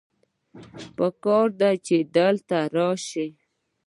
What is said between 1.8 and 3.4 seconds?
چې ته دلته راسې